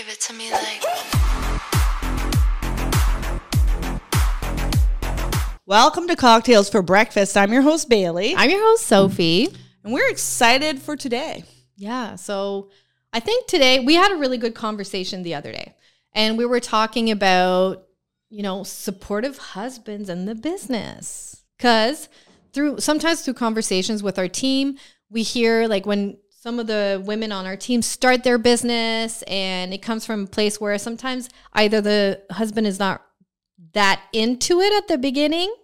Give 0.00 0.08
it 0.08 0.20
to 0.20 0.32
me 0.32 0.50
like. 0.50 0.82
Welcome 5.66 6.08
to 6.08 6.16
Cocktails 6.16 6.70
for 6.70 6.80
Breakfast. 6.80 7.36
I'm 7.36 7.52
your 7.52 7.60
host, 7.60 7.90
Bailey, 7.90 8.34
I'm 8.34 8.48
your 8.48 8.62
host, 8.62 8.86
Sophie. 8.86 9.48
and 9.84 9.92
we're 9.92 10.08
excited 10.08 10.80
for 10.80 10.96
today. 10.96 11.44
Yeah. 11.76 12.16
So 12.16 12.70
I 13.12 13.20
think 13.20 13.46
today 13.46 13.80
we 13.80 13.92
had 13.92 14.10
a 14.10 14.16
really 14.16 14.38
good 14.38 14.54
conversation 14.54 15.22
the 15.22 15.34
other 15.34 15.52
day, 15.52 15.74
and 16.14 16.38
we 16.38 16.46
were 16.46 16.60
talking 16.60 17.10
about, 17.10 17.86
you 18.30 18.42
know, 18.42 18.64
supportive 18.64 19.36
husbands 19.36 20.08
in 20.08 20.24
the 20.24 20.34
business. 20.34 21.42
Because 21.58 22.08
through 22.54 22.80
sometimes 22.80 23.20
through 23.20 23.34
conversations 23.34 24.02
with 24.02 24.18
our 24.18 24.28
team, 24.28 24.78
we 25.10 25.22
hear 25.24 25.68
like 25.68 25.84
when 25.84 26.16
some 26.42 26.58
of 26.58 26.66
the 26.66 27.02
women 27.04 27.32
on 27.32 27.44
our 27.44 27.56
team 27.56 27.82
start 27.82 28.24
their 28.24 28.38
business, 28.38 29.20
and 29.26 29.74
it 29.74 29.82
comes 29.82 30.06
from 30.06 30.24
a 30.24 30.26
place 30.26 30.58
where 30.58 30.78
sometimes 30.78 31.28
either 31.52 31.82
the 31.82 32.22
husband 32.30 32.66
is 32.66 32.78
not 32.78 33.02
that 33.74 34.00
into 34.14 34.60
it 34.60 34.72
at 34.72 34.88
the 34.88 34.96
beginning 34.96 35.54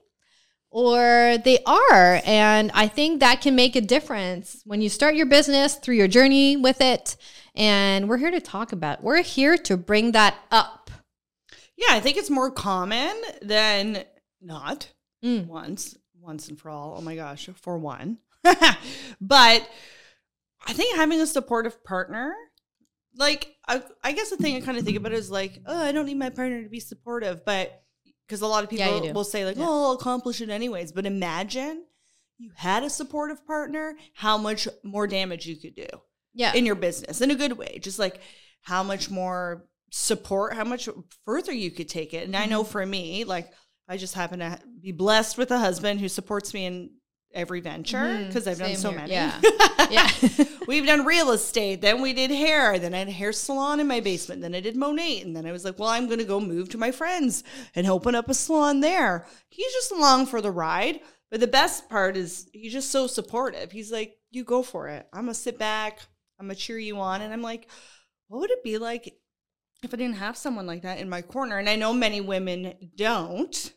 or 0.69 1.39
they 1.43 1.61
are. 1.65 2.21
And 2.27 2.71
I 2.75 2.89
think 2.89 3.21
that 3.21 3.41
can 3.41 3.57
make 3.57 3.75
a 3.75 3.81
difference 3.81 4.61
when 4.67 4.83
you 4.83 4.91
start 4.91 5.15
your 5.15 5.25
business 5.25 5.77
through 5.77 5.95
your 5.95 6.09
journey 6.09 6.59
with 6.59 6.83
it. 6.83 7.17
And 7.55 8.07
we're 8.07 8.19
here 8.19 8.31
to 8.31 8.41
talk 8.41 8.73
about, 8.73 9.03
we're 9.03 9.23
here 9.23 9.57
to 9.57 9.79
bring 9.79 10.13
that 10.13 10.37
up. 10.51 10.91
Yeah, 11.79 11.89
I 11.89 12.01
think 12.01 12.19
it's 12.19 12.29
more 12.29 12.51
common 12.51 13.17
than 13.41 14.05
not. 14.43 14.93
Mm. 15.25 15.47
Once, 15.47 15.97
once 16.21 16.49
and 16.51 16.61
for 16.61 16.69
all. 16.69 16.97
Oh 16.99 17.01
my 17.01 17.17
gosh, 17.17 17.49
for 17.63 17.79
one. 17.79 18.19
but 19.23 19.67
I 20.67 20.73
think 20.73 20.97
having 20.97 21.21
a 21.21 21.27
supportive 21.27 21.83
partner, 21.85 22.35
like, 23.17 23.55
I, 23.69 23.83
I 24.05 24.13
guess 24.13 24.31
the 24.31 24.37
thing 24.37 24.57
I 24.57 24.61
kind 24.61 24.77
of 24.79 24.85
think 24.85 24.97
about 24.97 25.13
is 25.13 25.31
like, 25.31 25.61
oh, 25.67 25.83
I 25.83 25.93
don't 25.93 26.07
need 26.07 26.19
my 26.19 26.31
partner 26.31 26.63
to 26.63 26.69
be 26.69 26.81
supportive, 26.81 27.45
but 27.45 27.83
because 28.27 28.41
a 28.43 28.47
lot 28.47 28.65
of 28.65 28.71
people 28.71 29.01
do. 29.01 29.13
will 29.13 29.25
say 29.25 29.45
like, 29.45 29.57
Yeah. 29.57 29.67
oh, 29.67 29.85
I'll 29.87 29.93
accomplish 29.93 30.41
it 30.41 30.51
anyways. 30.51 30.93
But 30.93 31.07
imagine 31.07 31.85
you 32.39 32.51
had 32.57 32.83
a 32.83 32.91
supportive 32.91 33.47
partner, 33.47 33.97
how 34.15 34.37
much 34.37 34.67
more 34.85 35.07
damage 35.07 35.47
you 35.47 35.57
could 35.57 35.75
do. 35.77 35.87
Yeah. 36.35 36.53
in 36.53 36.67
your 36.67 36.75
business 36.75 37.23
in 37.23 37.31
a 37.31 37.35
good 37.35 37.53
way. 37.55 37.79
Just 37.83 37.99
like 37.99 38.21
how 38.61 38.83
much 38.83 39.09
more 39.11 39.65
support, 39.91 40.53
how 40.53 40.65
much 40.65 40.87
further 41.25 41.53
you 41.53 41.71
could 41.71 41.89
take 41.89 42.13
it. 42.13 42.25
And 42.25 42.37
I 42.37 42.43
Mm-hmm. 42.43 42.51
know 42.51 42.65
for 42.65 42.85
me, 42.85 43.25
like 43.25 43.51
I 43.89 43.97
just 43.97 44.13
happen 44.15 44.41
to 44.41 44.59
be 44.83 44.93
blessed 44.93 45.39
with 45.39 45.51
a 45.51 45.59
husband 45.59 46.01
who 46.01 46.09
supports 46.09 46.53
me 46.53 46.67
in 46.67 46.91
every 47.37 47.61
venture 47.61 47.99
mm-hmm. 47.99 48.27
because 48.27 48.49
I've 48.49 48.59
done 48.59 48.75
so 48.75 48.91
here. 48.91 48.99
many. 48.99 49.13
Yeah. 49.13 49.41
yeah. 49.91 50.11
We've 50.67 50.87
done 50.87 51.05
real 51.05 51.31
estate, 51.31 51.81
then 51.81 52.03
we 52.03 52.13
did 52.13 52.31
hair, 52.31 52.79
then 52.79 52.95
I 52.95 52.99
had 52.99 53.09
a 53.09 53.13
hair 53.13 53.33
salon 53.33 53.79
in 53.79 53.87
my 53.87 54.01
basement, 54.01 54.43
then 54.43 54.55
I 54.55 54.61
did 54.61 54.75
Monat, 54.75 55.25
and 55.25 55.37
then 55.37 55.47
I 55.47 55.53
was 55.53 55.65
like, 55.65 55.79
well, 55.79 55.91
I'm 55.91 56.07
going 56.07 56.19
to 56.19 56.25
go 56.25 56.41
move 56.41 56.71
to 56.71 56.79
my 56.79 56.91
friends 56.91 57.45
and 57.75 57.87
open 57.87 58.17
up 58.17 58.29
a 58.29 58.35
salon 58.35 58.81
there. 58.81 59.27
He's 59.49 59.73
just 59.73 59.93
along 59.93 60.27
for 60.27 60.41
the 60.41 60.51
ride. 60.51 61.01
But 61.31 61.41
the 61.41 61.47
best 61.47 61.89
part 61.89 62.17
is 62.17 62.49
he's 62.53 62.73
just 62.73 62.91
so 62.91 63.07
supportive. 63.07 63.73
He's 63.73 63.91
like, 63.91 64.17
you 64.31 64.45
go 64.45 64.63
for 64.63 64.89
it. 64.89 65.09
I'm 65.13 65.23
going 65.25 65.35
to 65.35 65.41
sit 65.41 65.59
back, 65.59 66.01
I'm 66.39 66.47
going 66.47 66.57
to 66.57 66.61
cheer 66.61 66.79
you 66.79 66.99
on. 66.99 67.21
And 67.21 67.33
I'm 67.33 67.43
like, 67.43 67.69
what 68.29 68.41
would 68.41 68.51
it 68.51 68.63
be 68.63 68.79
like 68.79 69.15
if 69.83 69.93
I 69.93 69.97
didn't 69.97 70.17
have 70.17 70.37
someone 70.37 70.67
like 70.67 70.83
that 70.83 70.99
in 70.99 71.09
my 71.09 71.23
corner? 71.23 71.59
And 71.59 71.69
I 71.69 71.77
know 71.77 71.93
many 71.93 72.21
women 72.21 72.75
don't. 72.95 73.73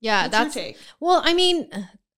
Yeah. 0.00 0.28
What's 0.28 0.54
that's, 0.54 0.78
well, 1.00 1.22
I 1.24 1.34
mean, 1.34 1.68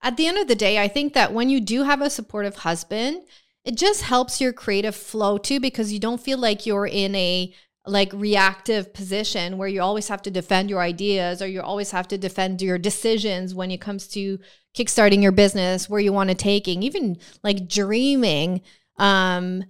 at 0.02 0.16
the 0.16 0.26
end 0.26 0.38
of 0.38 0.48
the 0.48 0.54
day, 0.54 0.78
I 0.82 0.88
think 0.88 1.14
that 1.14 1.32
when 1.32 1.50
you 1.50 1.60
do 1.60 1.82
have 1.82 2.00
a 2.00 2.10
supportive 2.10 2.56
husband, 2.56 3.22
it 3.64 3.76
just 3.76 4.02
helps 4.02 4.40
your 4.40 4.52
creative 4.52 4.96
flow 4.96 5.38
too, 5.38 5.60
because 5.60 5.92
you 5.92 5.98
don't 5.98 6.20
feel 6.20 6.38
like 6.38 6.66
you're 6.66 6.86
in 6.86 7.14
a 7.14 7.52
like 7.86 8.12
reactive 8.12 8.92
position 8.92 9.56
where 9.56 9.68
you 9.68 9.80
always 9.80 10.08
have 10.08 10.22
to 10.22 10.30
defend 10.30 10.68
your 10.68 10.80
ideas 10.80 11.40
or 11.40 11.46
you 11.46 11.62
always 11.62 11.90
have 11.90 12.06
to 12.08 12.18
defend 12.18 12.60
your 12.60 12.78
decisions 12.78 13.54
when 13.54 13.70
it 13.70 13.80
comes 13.80 14.06
to 14.06 14.38
kickstarting 14.76 15.22
your 15.22 15.32
business 15.32 15.88
where 15.88 16.00
you 16.00 16.12
want 16.12 16.28
to 16.28 16.34
taking 16.34 16.82
even 16.82 17.16
like 17.42 17.66
dreaming 17.66 18.60
um 18.98 19.64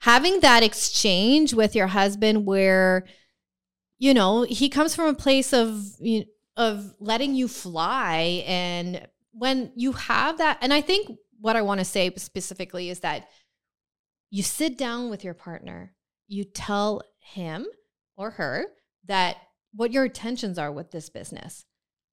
having 0.00 0.40
that 0.40 0.62
exchange 0.64 1.54
with 1.54 1.74
your 1.76 1.86
husband 1.86 2.44
where 2.44 3.04
you 3.98 4.12
know 4.12 4.42
he 4.42 4.68
comes 4.68 4.94
from 4.94 5.06
a 5.06 5.14
place 5.14 5.52
of 5.52 5.84
you 6.00 6.24
of 6.56 6.94
letting 6.98 7.34
you 7.34 7.48
fly 7.48 8.44
and 8.46 9.06
when 9.32 9.72
you 9.74 9.92
have 9.92 10.38
that 10.38 10.58
and 10.60 10.72
i 10.72 10.80
think 10.80 11.10
what 11.40 11.56
i 11.56 11.62
want 11.62 11.78
to 11.78 11.84
say 11.84 12.12
specifically 12.16 12.90
is 12.90 13.00
that 13.00 13.28
you 14.30 14.42
sit 14.42 14.76
down 14.76 15.08
with 15.10 15.24
your 15.24 15.34
partner 15.34 15.94
you 16.28 16.44
tell 16.44 17.02
him 17.18 17.66
or 18.16 18.30
her 18.30 18.66
that 19.06 19.36
what 19.74 19.92
your 19.92 20.04
intentions 20.04 20.58
are 20.58 20.72
with 20.72 20.90
this 20.90 21.08
business. 21.08 21.64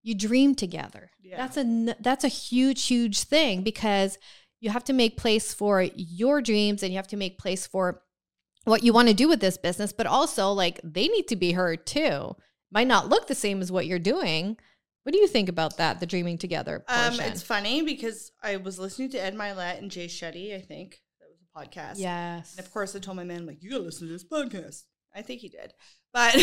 You 0.01 0.15
dream 0.15 0.55
together. 0.55 1.11
Yeah. 1.21 1.37
that's 1.37 1.57
a 1.57 1.95
that's 1.99 2.23
a 2.23 2.29
huge 2.29 2.85
huge 2.85 3.23
thing 3.23 3.63
because 3.63 4.17
you 4.61 4.69
have 4.69 4.83
to 4.85 4.93
make 4.93 5.17
place 5.17 5.53
for 5.53 5.81
your 5.95 6.41
dreams 6.41 6.83
and 6.83 6.91
you 6.91 6.97
have 6.97 7.07
to 7.07 7.17
make 7.17 7.37
place 7.37 7.67
for 7.67 8.01
what 8.63 8.83
you 8.83 8.93
want 8.93 9.07
to 9.07 9.13
do 9.13 9.27
with 9.27 9.39
this 9.39 9.57
business 9.57 9.93
but 9.93 10.05
also 10.07 10.51
like 10.51 10.79
they 10.83 11.07
need 11.07 11.27
to 11.27 11.35
be 11.35 11.51
heard 11.51 11.85
too 11.85 12.35
might 12.71 12.87
not 12.87 13.09
look 13.09 13.27
the 13.27 13.35
same 13.35 13.61
as 13.61 13.71
what 13.71 13.85
you're 13.87 13.99
doing 13.99 14.57
what 15.03 15.13
do 15.13 15.19
you 15.19 15.27
think 15.27 15.49
about 15.49 15.77
that 15.77 15.99
the 15.99 16.05
dreaming 16.05 16.37
together 16.37 16.83
Um, 16.87 17.19
it's 17.19 17.41
funny 17.41 17.81
because 17.81 18.31
I 18.43 18.57
was 18.57 18.77
listening 18.77 19.09
to 19.11 19.17
Ed 19.17 19.33
Mylett 19.35 19.79
and 19.79 19.89
Jay 19.89 20.05
Shetty, 20.07 20.53
I 20.55 20.59
think. 20.61 21.01
That 21.19 21.29
was 21.29 21.39
a 21.41 21.57
podcast. 21.57 21.99
yes 21.99 22.55
And 22.57 22.65
of 22.65 22.71
course, 22.71 22.95
I 22.95 22.99
told 22.99 23.17
my 23.17 23.23
man, 23.23 23.47
like, 23.47 23.63
you 23.63 23.71
gotta 23.71 23.83
listen 23.83 24.07
to 24.07 24.13
this 24.13 24.25
podcast. 24.25 24.83
I 25.15 25.21
think 25.23 25.39
he 25.41 25.49
did. 25.49 25.73
But 26.13 26.35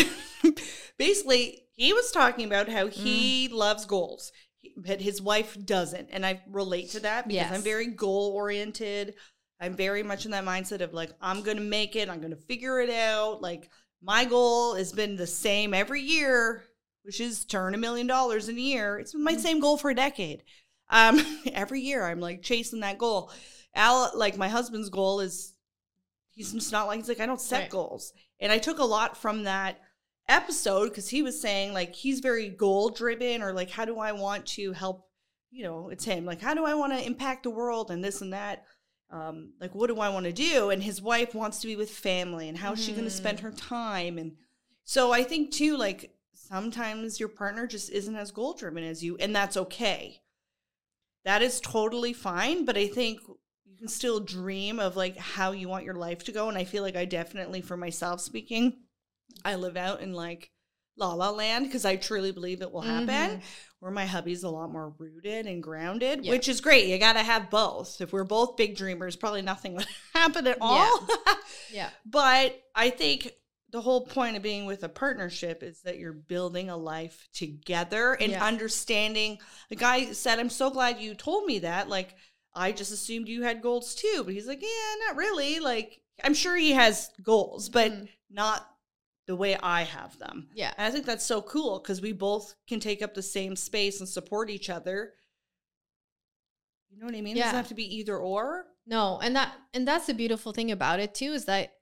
basically, 0.97 1.63
he 1.73 1.93
was 1.93 2.11
talking 2.11 2.45
about 2.45 2.67
how 2.67 2.87
he 2.87 3.47
loves 3.49 3.85
goals, 3.85 4.31
but 4.75 5.01
his 5.01 5.21
wife 5.21 5.55
doesn't. 5.63 6.09
And 6.11 6.25
I 6.25 6.41
relate 6.49 6.89
to 6.91 6.99
that 7.01 7.27
because 7.27 7.35
Yes. 7.49 7.53
I'm 7.53 7.61
very 7.61 7.87
goal 7.87 8.31
oriented. 8.35 9.13
I'm 9.61 9.75
very 9.75 10.03
much 10.03 10.25
in 10.25 10.31
that 10.31 10.45
mindset 10.45 10.81
of 10.81 10.93
like, 10.93 11.11
I'm 11.21 11.41
gonna 11.41 11.61
make 11.61 11.95
it, 11.95 12.09
I'm 12.09 12.21
gonna 12.21 12.35
figure 12.35 12.79
it 12.79 12.89
out. 12.89 13.41
Like, 13.41 13.69
my 14.01 14.25
goal 14.25 14.75
has 14.75 14.91
been 14.91 15.15
the 15.15 15.27
same 15.27 15.73
every 15.73 16.01
year, 16.01 16.63
which 17.03 17.19
is 17.19 17.45
turn 17.45 17.73
a 17.73 17.77
million 17.77 18.07
dollars 18.07 18.49
in 18.49 18.57
a 18.57 18.61
year. 18.61 18.99
It's 18.99 19.13
been 19.13 19.23
my 19.23 19.37
same 19.37 19.59
goal 19.59 19.77
for 19.77 19.89
a 19.89 19.95
decade. 19.95 20.43
Um, 20.89 21.19
every 21.53 21.81
year, 21.81 22.05
I'm 22.05 22.19
like 22.19 22.41
chasing 22.41 22.81
that 22.81 22.97
goal. 22.97 23.31
Al, 23.75 24.11
like 24.15 24.37
my 24.37 24.49
husband's 24.49 24.89
goal 24.89 25.19
is 25.19 25.53
he's 26.31 26.53
just 26.53 26.71
not 26.71 26.87
like 26.87 26.97
he's 26.99 27.09
like 27.09 27.19
I 27.19 27.25
don't 27.25 27.41
set 27.41 27.61
Right. 27.61 27.69
goals, 27.69 28.13
and 28.39 28.51
I 28.51 28.57
took 28.57 28.79
a 28.79 28.83
lot 28.85 29.17
from 29.17 29.43
that 29.43 29.79
episode 30.29 30.89
because 30.89 31.09
he 31.09 31.21
was 31.21 31.39
saying 31.39 31.73
like 31.73 31.95
he's 31.95 32.19
very 32.19 32.49
goal 32.49 32.89
driven 32.89 33.41
or 33.41 33.53
like 33.53 33.69
how 33.69 33.85
do 33.85 33.97
I 33.97 34.11
want 34.11 34.45
to 34.47 34.73
help 34.73 35.07
you 35.51 35.63
know 35.63 35.87
it's 35.89 36.03
him 36.03 36.25
like 36.25 36.41
how 36.41 36.53
do 36.53 36.65
I 36.65 36.73
want 36.73 36.91
to 36.91 37.05
impact 37.05 37.43
the 37.43 37.49
world 37.49 37.91
and 37.91 38.03
this 38.03 38.21
and 38.21 38.33
that 38.33 38.65
um 39.09 39.53
like 39.61 39.73
what 39.73 39.87
do 39.87 39.99
I 39.99 40.09
want 40.09 40.25
to 40.25 40.33
do? 40.33 40.69
And 40.69 40.83
his 40.83 41.01
wife 41.01 41.33
wants 41.33 41.59
to 41.59 41.67
be 41.67 41.75
with 41.75 41.89
family 41.89 42.49
and 42.49 42.57
how 42.57 42.73
is 42.73 42.83
she 42.83 42.91
going 42.91 43.05
to 43.05 43.09
spend 43.09 43.39
her 43.39 43.51
time? 43.51 44.17
And 44.17 44.33
so 44.83 45.11
I 45.11 45.23
think 45.23 45.51
too 45.51 45.77
like 45.77 46.11
sometimes 46.33 47.19
your 47.19 47.29
partner 47.29 47.67
just 47.67 47.89
isn't 47.89 48.15
as 48.15 48.31
goal 48.31 48.53
driven 48.53 48.83
as 48.83 49.03
you 49.03 49.17
and 49.17 49.35
that's 49.35 49.57
okay. 49.57 50.21
That 51.25 51.41
is 51.41 51.59
totally 51.59 52.13
fine 52.13 52.65
but 52.65 52.77
I 52.77 52.87
think 52.87 53.21
you 53.65 53.77
can 53.77 53.87
still 53.87 54.19
dream 54.19 54.79
of 54.79 54.95
like 54.95 55.17
how 55.17 55.51
you 55.51 55.69
want 55.69 55.85
your 55.85 55.95
life 55.95 56.23
to 56.25 56.31
go 56.31 56.49
and 56.49 56.57
I 56.57 56.63
feel 56.63 56.83
like 56.83 56.95
I 56.95 57.05
definitely 57.05 57.61
for 57.61 57.77
myself 57.77 58.21
speaking 58.21 58.77
I 59.43 59.55
live 59.55 59.77
out 59.77 60.01
in 60.01 60.13
like 60.13 60.51
la 60.97 61.13
la 61.13 61.29
land 61.29 61.65
because 61.65 61.85
I 61.85 61.95
truly 61.95 62.31
believe 62.31 62.61
it 62.61 62.71
will 62.71 62.81
happen. 62.81 63.41
Where 63.79 63.91
my 63.91 64.05
hubby's 64.05 64.41
a 64.43 64.49
lot 64.49 64.71
more 64.71 64.93
rooted 64.97 65.45
and 65.45 65.61
grounded, 65.61 66.25
Yeah. 66.25 66.31
which 66.31 66.47
is 66.47 66.61
great. 66.61 66.87
You 66.87 66.97
got 66.97 67.13
to 67.13 67.21
have 67.23 67.51
both. 67.51 68.01
If 68.01 68.11
we're 68.11 68.23
both 68.23 68.57
big 68.57 68.75
dreamers, 68.75 69.15
probably 69.15 69.43
nothing 69.43 69.75
would 69.75 69.85
happen 70.15 70.47
at 70.47 70.57
all. 70.59 71.07
yeah 71.71 71.89
but 72.05 72.59
I 72.73 72.89
think 72.89 73.31
the 73.69 73.81
whole 73.81 74.01
point 74.05 74.35
of 74.35 74.41
being 74.41 74.65
with 74.65 74.83
a 74.83 74.89
partnership 74.89 75.61
is 75.61 75.81
that 75.81 75.99
you're 75.99 76.13
building 76.13 76.69
a 76.71 76.77
life 76.77 77.27
together 77.33 78.13
and 78.13 78.31
Yeah. 78.31 78.43
understanding. 78.43 79.37
The 79.69 79.75
guy 79.75 80.11
said, 80.13 80.39
I'm 80.39 80.49
so 80.49 80.69
glad 80.71 80.99
you 80.99 81.13
told 81.13 81.45
me 81.45 81.59
that. 81.59 81.87
Like, 81.89 82.15
I 82.55 82.71
just 82.71 82.91
assumed 82.91 83.27
you 83.27 83.43
had 83.43 83.61
goals 83.61 83.93
too. 83.93 84.23
But 84.25 84.33
he's 84.33 84.47
like, 84.47 84.61
yeah, 84.63 85.05
not 85.07 85.17
really. 85.17 85.59
Like, 85.59 86.01
I'm 86.23 86.33
sure 86.33 86.55
he 86.55 86.71
has 86.71 87.11
goals, 87.21 87.69
but 87.69 87.91
Mhm. 87.91 88.07
not 88.31 88.67
the 89.27 89.35
way 89.35 89.55
I 89.61 89.83
have 89.83 90.17
them. 90.17 90.47
yeah 90.55 90.73
And 90.77 90.87
I 90.87 90.91
think 90.91 91.05
that's 91.05 91.25
so 91.25 91.41
cool 91.41 91.79
because 91.79 92.01
we 92.01 92.13
both 92.13 92.55
can 92.67 92.79
take 92.79 93.01
up 93.01 93.13
the 93.13 93.21
same 93.21 93.55
space 93.55 93.99
and 93.99 94.07
support 94.09 94.49
each 94.49 94.69
other. 94.69 95.13
You 96.89 96.99
know 96.99 97.05
what 97.05 97.15
I 97.15 97.21
mean? 97.21 97.35
It 97.37 97.41
doesn't 97.41 97.55
have 97.55 97.67
to 97.67 97.75
be 97.75 97.97
either 97.97 98.17
or. 98.17 98.65
No, 98.85 99.19
and 99.21 99.35
that 99.35 99.53
and 99.73 99.85
that's 99.87 100.07
the 100.07 100.13
beautiful 100.13 100.53
thing 100.53 100.71
about 100.71 100.99
it 101.01 101.13
too 101.13 101.33
is 101.33 101.45
that 101.45 101.73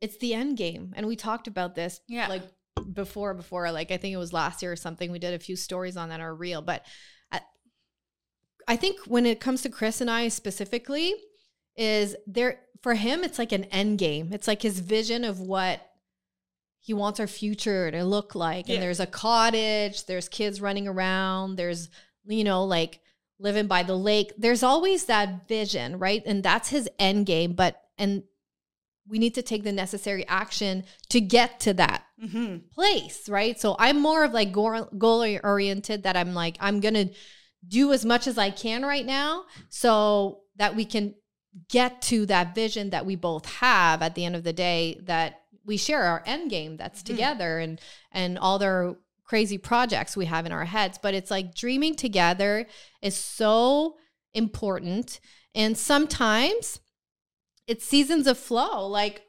it's 0.00 0.16
the 0.18 0.34
end 0.34 0.56
game. 0.56 0.92
And 0.96 1.06
we 1.06 1.14
talked 1.16 1.46
about 1.46 1.74
this 1.74 2.00
Yeah. 2.08 2.28
like 2.28 2.42
before 2.92 3.34
before 3.34 3.70
like 3.70 3.90
I 3.90 3.96
think 3.98 4.14
it 4.14 4.18
was 4.18 4.32
last 4.32 4.62
year 4.62 4.72
or 4.72 4.76
something 4.76 5.10
we 5.12 5.18
did 5.18 5.34
a 5.34 5.38
few 5.38 5.56
stories 5.56 5.96
on 5.96 6.08
that 6.08 6.20
are 6.20 6.34
real, 6.34 6.62
but 6.62 6.84
I, 7.30 7.40
I 8.66 8.76
think 8.76 9.00
when 9.06 9.26
it 9.26 9.40
comes 9.40 9.62
to 9.62 9.68
Chris 9.68 10.00
and 10.00 10.10
I 10.10 10.28
specifically, 10.28 11.14
is 11.76 12.16
there 12.26 12.60
for 12.82 12.94
him 12.94 13.22
it's 13.24 13.38
like 13.38 13.52
an 13.52 13.64
end 13.64 13.98
game. 13.98 14.30
It's 14.32 14.48
like 14.48 14.62
his 14.62 14.80
vision 14.80 15.22
of 15.24 15.38
what 15.40 15.80
he 16.86 16.94
wants 16.94 17.18
our 17.18 17.26
future 17.26 17.90
to 17.90 18.04
look 18.04 18.36
like. 18.36 18.68
Yeah. 18.68 18.74
And 18.74 18.82
there's 18.84 19.00
a 19.00 19.06
cottage, 19.06 20.06
there's 20.06 20.28
kids 20.28 20.60
running 20.60 20.86
around, 20.86 21.56
there's 21.56 21.90
you 22.24 22.44
know 22.44 22.62
like 22.62 23.00
living 23.40 23.66
by 23.66 23.82
the 23.82 23.96
lake. 23.96 24.32
There's 24.38 24.62
always 24.62 25.06
that 25.06 25.48
vision, 25.48 25.98
right? 25.98 26.22
And 26.24 26.44
that's 26.44 26.68
his 26.68 26.88
end 26.96 27.26
game, 27.26 27.54
but 27.54 27.82
and 27.98 28.22
we 29.08 29.18
need 29.18 29.34
to 29.34 29.42
take 29.42 29.64
the 29.64 29.72
necessary 29.72 30.24
action 30.28 30.84
to 31.08 31.20
get 31.20 31.58
to 31.60 31.74
that 31.74 32.04
Mm-hmm. 32.22 32.68
place, 32.72 33.28
right? 33.28 33.60
So 33.60 33.76
I'm 33.78 34.00
more 34.00 34.24
of 34.24 34.32
like 34.32 34.50
goal 34.50 34.86
oriented 35.44 36.04
that 36.04 36.16
I'm 36.16 36.32
like, 36.32 36.56
I'm 36.60 36.80
going 36.80 36.94
to 36.94 37.08
do 37.68 37.92
as 37.92 38.06
much 38.06 38.26
as 38.26 38.38
I 38.38 38.48
can 38.48 38.86
right 38.86 39.04
now 39.04 39.44
so 39.68 40.40
that 40.56 40.74
we 40.76 40.86
can 40.86 41.14
get 41.68 42.00
to 42.02 42.24
that 42.26 42.54
vision 42.54 42.90
that 42.90 43.04
we 43.04 43.16
both 43.16 43.44
have 43.46 44.00
at 44.02 44.14
the 44.14 44.24
end 44.24 44.36
of 44.36 44.44
the 44.44 44.52
day 44.54 45.00
that 45.04 45.42
we 45.66 45.76
share 45.76 46.02
our 46.04 46.22
end 46.26 46.50
game 46.50 46.76
that's 46.76 47.02
Mhm. 47.02 47.06
together 47.06 47.58
and 47.58 47.80
and 48.12 48.38
all 48.38 48.58
their 48.58 48.96
crazy 49.24 49.58
projects 49.58 50.16
we 50.16 50.26
have 50.26 50.46
in 50.46 50.52
our 50.52 50.64
heads 50.64 50.98
but 51.02 51.12
it's 51.14 51.30
like 51.30 51.54
dreaming 51.54 51.94
together 51.96 52.66
is 53.02 53.16
so 53.16 53.96
important 54.34 55.20
and 55.54 55.76
sometimes 55.76 56.80
it's 57.66 57.84
seasons 57.84 58.26
of 58.26 58.38
flow 58.38 58.86
like 58.86 59.22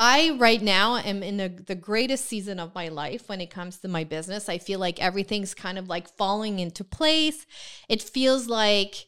I 0.00 0.36
right 0.38 0.62
now 0.62 0.96
am 0.98 1.24
in 1.24 1.40
a, 1.40 1.48
the 1.48 1.74
greatest 1.74 2.26
season 2.26 2.60
of 2.60 2.72
my 2.72 2.86
life 2.86 3.28
when 3.28 3.40
it 3.40 3.50
comes 3.50 3.78
to 3.78 3.88
my 3.88 4.04
business. 4.04 4.48
I 4.48 4.58
feel 4.58 4.78
like 4.78 5.02
everything's 5.02 5.54
kind 5.54 5.76
of 5.76 5.88
like 5.88 6.08
falling 6.16 6.60
into 6.60 6.84
place. 6.84 7.44
It 7.88 8.00
feels 8.00 8.46
like 8.46 9.06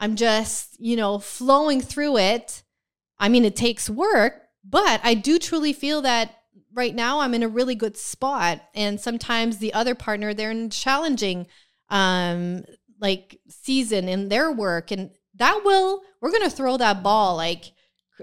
I'm 0.00 0.16
just, 0.16 0.80
you 0.80 0.96
know, 0.96 1.18
flowing 1.18 1.82
through 1.82 2.16
it. 2.16 2.62
I 3.18 3.28
mean, 3.28 3.44
it 3.44 3.56
takes 3.56 3.90
work, 3.90 4.48
but 4.64 5.00
I 5.02 5.14
do 5.14 5.38
truly 5.38 5.72
feel 5.72 6.02
that 6.02 6.36
right 6.74 6.94
now 6.94 7.20
I'm 7.20 7.34
in 7.34 7.42
a 7.42 7.48
really 7.48 7.74
good 7.74 7.96
spot. 7.96 8.62
And 8.74 9.00
sometimes 9.00 9.58
the 9.58 9.74
other 9.74 9.94
partner, 9.94 10.32
they're 10.34 10.50
in 10.50 10.70
challenging 10.70 11.46
um 11.90 12.64
like 13.00 13.38
season 13.48 14.08
in 14.08 14.28
their 14.28 14.50
work 14.50 14.90
and 14.90 15.10
that 15.34 15.62
will 15.64 16.00
we're 16.20 16.30
going 16.30 16.48
to 16.48 16.56
throw 16.56 16.76
that 16.76 17.02
ball 17.02 17.36
like 17.36 17.72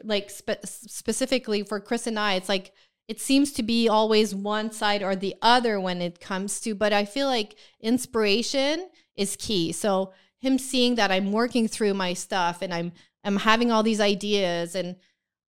like 0.04 0.30
spe- 0.30 0.64
specifically 0.64 1.64
for 1.64 1.80
Chris 1.80 2.08
and 2.08 2.18
I, 2.18 2.36
it's 2.36 2.50
like 2.50 2.72
it 3.08 3.20
seems 3.20 3.52
to 3.54 3.64
be 3.64 3.90
always 3.90 4.36
one 4.36 4.72
side 4.72 5.02
or 5.02 5.16
the 5.16 5.36
other 5.42 5.80
when 5.80 6.00
it 6.00 6.20
comes 6.20 6.60
to, 6.62 6.76
but 6.76 6.94
I 6.94 7.06
feel 7.06 7.26
like 7.26 7.56
inspiration 7.82 8.88
is 9.16 9.36
key. 9.36 9.72
So 9.72 10.14
him 10.38 10.60
seeing 10.60 10.94
that 10.96 11.12
I'm 11.12 11.32
working 11.32 11.68
through 11.68 11.96
my 11.96 12.14
stuff 12.14 12.62
and 12.62 12.74
I'm 12.74 12.92
I'm 13.24 13.38
having 13.38 13.72
all 13.72 13.84
these 13.84 14.00
ideas 14.00 14.76
and 14.76 14.96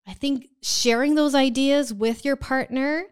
I 0.08 0.14
think 0.14 0.50
sharing 0.62 1.16
those 1.16 1.36
ideas 1.36 1.94
with 1.94 2.26
your 2.26 2.36
partner 2.36 3.06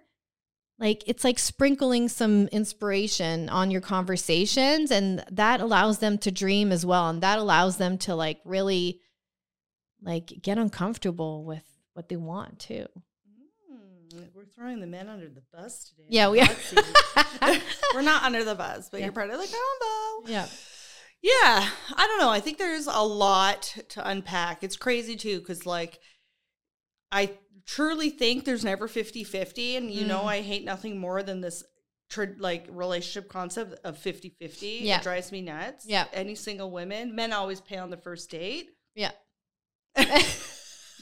like 0.80 1.04
it's 1.08 1.26
like 1.26 1.38
sprinkling 1.38 2.08
some 2.08 2.48
inspiration 2.48 3.50
on 3.50 3.70
your 3.70 3.82
conversations 3.82 4.92
and 4.92 5.24
that 5.30 5.60
allows 5.60 6.00
them 6.00 6.18
to 6.20 6.32
dream 6.32 6.72
as 6.72 6.86
well 6.86 7.10
and 7.10 7.22
that 7.22 7.38
allows 7.38 7.78
them 7.78 7.98
to 7.98 8.16
like 8.16 8.40
really 8.46 9.02
like 10.02 10.32
get 10.42 10.58
uncomfortable 10.58 11.44
with 11.44 11.64
what 11.94 12.08
they 12.08 12.16
want 12.16 12.60
too. 12.60 12.86
Mm, 13.70 14.30
we're 14.34 14.46
throwing 14.46 14.80
the 14.80 14.88
men 14.88 15.10
under 15.10 15.28
the 15.28 15.44
bus 15.54 15.90
today. 15.90 16.08
Yeah, 16.08 16.30
we 16.30 16.40
are. 16.40 16.48
We're 17.94 18.02
not 18.02 18.24
under 18.24 18.44
the 18.46 18.56
bus, 18.56 18.90
but 18.90 19.00
Yeah. 19.00 19.08
you're 19.08 19.14
part 19.14 19.30
of 19.30 19.38
the 19.40 19.48
combo. 19.48 20.32
Yeah. 20.32 20.48
Yeah, 21.22 21.70
I 21.96 22.08
don't 22.08 22.20
know. 22.20 22.30
I 22.30 22.40
think 22.40 22.58
there's 22.58 22.88
a 22.88 23.02
lot 23.04 23.76
to 23.90 24.08
unpack. 24.08 24.64
It's 24.64 24.78
crazy 24.78 25.18
too, 25.18 25.40
because 25.40 25.66
like, 25.66 26.00
I 27.12 27.32
truly 27.66 28.10
think 28.10 28.46
there's 28.46 28.64
never 28.66 28.88
50 28.88 29.24
50. 29.24 29.76
And 29.78 29.92
you 29.92 30.06
know, 30.06 30.22
Mm. 30.22 30.26
I 30.26 30.42
hate 30.42 30.64
nothing 30.66 30.98
more 31.00 31.24
than 31.24 31.42
this 31.42 31.64
tr- 32.10 32.36
like 32.38 32.68
relationship 32.70 33.30
concept 33.30 33.80
of 33.86 33.98
50 33.98 34.30
50. 34.30 34.80
Yeah. 34.84 34.98
It 34.98 35.04
drives 35.04 35.32
me 35.32 35.42
nuts. 35.42 35.86
Yeah. 35.88 36.06
Any 36.14 36.36
single 36.36 36.72
women, 36.72 37.16
men 37.16 37.34
always 37.34 37.62
pay 37.62 37.78
on 37.78 37.90
the 37.90 37.98
first 37.98 38.30
date. 38.30 38.70
Yeah. 38.96 39.12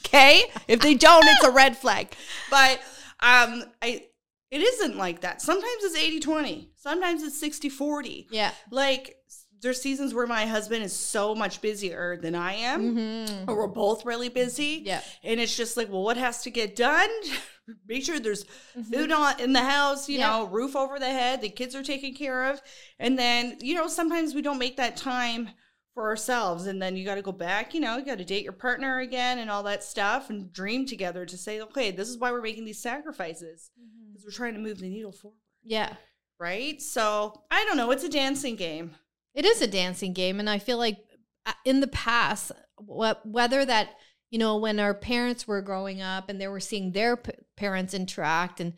okay 0.06 0.44
if 0.66 0.80
they 0.80 0.94
don't 0.94 1.24
it's 1.26 1.44
a 1.44 1.50
red 1.50 1.76
flag 1.76 2.08
but 2.50 2.78
um 3.20 3.62
i 3.82 4.02
it 4.50 4.62
isn't 4.62 4.96
like 4.96 5.20
that 5.20 5.42
sometimes 5.42 5.82
it's 5.82 5.96
80 5.96 6.20
20 6.20 6.70
sometimes 6.76 7.22
it's 7.22 7.38
60 7.38 7.68
40 7.68 8.28
Yeah. 8.30 8.52
like 8.70 9.16
there's 9.60 9.80
seasons 9.82 10.14
where 10.14 10.26
my 10.26 10.46
husband 10.46 10.84
is 10.84 10.92
so 10.92 11.34
much 11.34 11.60
busier 11.60 12.16
than 12.20 12.34
i 12.34 12.52
am 12.52 12.94
Mm-hmm. 12.96 13.50
or 13.50 13.56
we're 13.56 13.66
both 13.66 14.04
really 14.04 14.28
busy 14.28 14.82
Yeah. 14.84 15.00
and 15.22 15.40
it's 15.40 15.56
just 15.56 15.76
like 15.76 15.90
well 15.90 16.02
what 16.02 16.16
has 16.16 16.42
to 16.42 16.50
get 16.50 16.76
done 16.76 17.08
make 17.86 18.04
sure 18.04 18.18
there's 18.18 18.44
Mhm. 18.76 18.86
food 18.92 19.12
on 19.12 19.40
in 19.40 19.52
the 19.52 19.62
house 19.62 20.08
you 20.08 20.18
Yeah. 20.18 20.28
know 20.30 20.44
roof 20.46 20.74
over 20.76 20.98
the 20.98 21.06
head 21.10 21.40
the 21.40 21.48
kids 21.50 21.74
are 21.74 21.82
taken 21.82 22.14
care 22.14 22.50
of 22.50 22.60
and 22.98 23.18
then 23.18 23.58
you 23.60 23.74
know 23.74 23.88
sometimes 23.88 24.34
we 24.34 24.42
don't 24.42 24.58
make 24.58 24.76
that 24.76 24.96
time 24.96 25.50
for 25.94 26.08
ourselves 26.08 26.66
and 26.66 26.80
then 26.80 26.96
you 26.96 27.04
got 27.04 27.16
to 27.16 27.22
go 27.22 27.32
back 27.32 27.74
you 27.74 27.80
know 27.80 27.96
you 27.96 28.04
got 28.04 28.18
to 28.18 28.24
date 28.24 28.44
your 28.44 28.52
partner 28.52 29.00
again 29.00 29.40
and 29.40 29.50
all 29.50 29.64
that 29.64 29.82
stuff 29.82 30.30
and 30.30 30.52
dream 30.52 30.86
together 30.86 31.26
to 31.26 31.36
say 31.36 31.60
okay 31.60 31.90
this 31.90 32.08
is 32.08 32.16
why 32.18 32.30
we're 32.30 32.40
making 32.40 32.64
these 32.64 32.80
sacrifices 32.80 33.70
because 34.06 34.24
we're 34.24 34.30
trying 34.30 34.54
to 34.54 34.60
move 34.60 34.78
the 34.78 34.88
needle 34.88 35.10
forward 35.12 35.36
Yeah. 35.64 35.94
right 36.38 36.80
so 36.80 37.42
i 37.50 37.64
don't 37.64 37.76
know 37.76 37.90
it's 37.90 38.04
a 38.04 38.08
dancing 38.08 38.54
game 38.54 38.94
It 39.38 39.44
is 39.44 39.62
a 39.62 39.68
dancing 39.68 40.14
game. 40.14 40.40
And 40.40 40.50
I 40.50 40.58
feel 40.58 40.78
like 40.78 40.98
uh, 41.46 41.52
in 41.64 41.78
the 41.78 41.86
past, 41.86 42.50
wh- 42.76 43.24
whether 43.24 43.64
that, 43.64 43.90
you 44.32 44.38
know, 44.38 44.56
when 44.56 44.80
our 44.80 44.94
parents 44.94 45.46
were 45.46 45.62
growing 45.62 46.02
up 46.02 46.28
and 46.28 46.40
they 46.40 46.48
were 46.48 46.58
seeing 46.58 46.90
their 46.90 47.16
p- 47.16 47.30
parents 47.56 47.94
interact, 47.94 48.58
and 48.58 48.72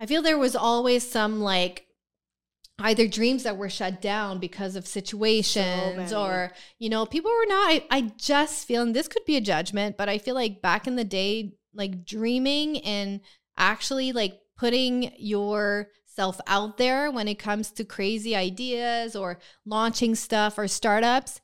I 0.00 0.06
feel 0.06 0.22
there 0.22 0.38
was 0.38 0.56
always 0.56 1.08
some 1.08 1.42
like, 1.42 1.84
either 2.78 3.06
dreams 3.06 3.42
that 3.42 3.58
were 3.58 3.68
shut 3.68 4.00
down 4.00 4.38
because 4.38 4.74
of 4.74 4.86
situations 4.86 5.96
many. 5.96 6.14
or 6.14 6.52
you 6.78 6.88
know 6.88 7.04
people 7.04 7.28
were 7.30 7.48
not 7.48 7.72
I, 7.72 7.84
I 7.90 8.00
just 8.16 8.68
feel 8.68 8.82
and 8.82 8.94
this 8.94 9.08
could 9.08 9.24
be 9.24 9.36
a 9.36 9.40
judgment 9.40 9.96
but 9.96 10.08
i 10.08 10.16
feel 10.16 10.36
like 10.36 10.62
back 10.62 10.86
in 10.86 10.94
the 10.94 11.02
day 11.02 11.54
like 11.74 12.04
dreaming 12.04 12.78
and 12.84 13.20
actually 13.56 14.12
like 14.12 14.38
putting 14.56 15.10
yourself 16.18 16.40
out 16.48 16.78
there 16.78 17.10
when 17.12 17.28
it 17.28 17.38
comes 17.38 17.70
to 17.70 17.84
crazy 17.84 18.34
ideas 18.34 19.14
or 19.14 19.38
launching 19.64 20.16
stuff 20.16 20.58
or 20.58 20.66
startups 20.66 21.40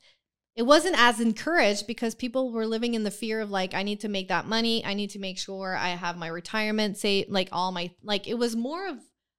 it 0.57 0.63
wasn't 0.63 0.97
as 0.97 1.19
encouraged 1.19 1.85
because 1.87 2.15
people 2.15 2.51
were 2.51 2.65
living 2.65 2.93
in 2.93 3.03
the 3.03 3.11
fear 3.11 3.39
of 3.39 3.49
like 3.49 3.73
i 3.73 3.83
need 3.83 4.01
to 4.01 4.09
make 4.09 4.27
that 4.27 4.45
money 4.45 4.83
i 4.85 4.93
need 4.93 5.09
to 5.09 5.19
make 5.19 5.37
sure 5.37 5.77
i 5.77 5.89
have 5.89 6.17
my 6.17 6.27
retirement 6.27 6.97
say 6.97 7.25
like 7.29 7.47
all 7.53 7.71
my 7.71 7.89
like 8.03 8.27
it 8.27 8.37
was 8.37 8.53
more 8.55 8.87
of 8.89 8.97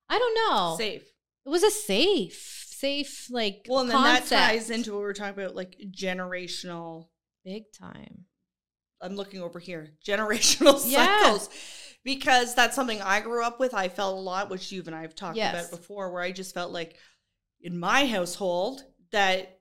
i 0.09 0.19
don't 0.19 0.35
know 0.49 0.76
safe 0.78 1.05
it 1.45 1.50
was 1.50 1.62
a 1.62 1.71
safe 1.71 2.64
safe 2.69 3.26
like 3.31 3.66
well 3.69 3.81
and 3.81 3.90
then 3.90 4.02
that 4.02 4.26
ties 4.26 4.71
into 4.71 4.93
what 4.93 5.00
we're 5.00 5.12
talking 5.12 5.43
about 5.43 5.55
like 5.55 5.76
generational 5.95 7.09
big 7.45 7.64
time 7.78 8.25
I'm 9.00 9.14
looking 9.14 9.43
over 9.43 9.59
here. 9.59 9.90
Generational 10.07 10.83
Yeah. 10.87 11.23
cycles. 11.23 11.50
Because 12.07 12.55
that's 12.55 12.77
something 12.77 13.03
I 13.03 13.21
grew 13.21 13.45
up 13.45 13.59
with. 13.59 13.75
I 13.75 13.89
felt 13.89 14.17
a 14.17 14.21
lot, 14.21 14.49
which 14.49 14.71
you 14.71 14.81
and 14.87 14.95
I 14.95 15.03
have 15.03 15.17
talked 15.17 15.37
Yes. 15.37 15.53
about 15.53 15.77
before, 15.77 16.13
where 16.13 16.23
I 16.23 16.31
just 16.31 16.55
felt 16.55 16.71
like 16.71 16.95
in 17.61 17.77
my 17.77 18.07
household 18.07 18.85
that 19.11 19.59